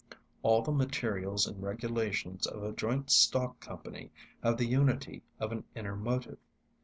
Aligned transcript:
All 0.41 0.63
the 0.63 0.71
materials 0.71 1.45
and 1.45 1.61
regulations 1.61 2.47
of 2.47 2.63
a 2.63 2.71
joint 2.71 3.11
stock 3.11 3.59
company 3.59 4.09
have 4.41 4.57
the 4.57 4.65
unity 4.65 5.21
of 5.39 5.51
an 5.51 5.63
inner 5.75 5.95
motive. 5.95 6.39